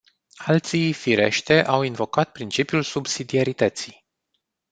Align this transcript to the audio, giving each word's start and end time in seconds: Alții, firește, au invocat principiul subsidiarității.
Alții, 0.45 0.93
firește, 0.93 1.65
au 1.65 1.81
invocat 1.81 2.31
principiul 2.31 2.83
subsidiarității. 2.83 4.05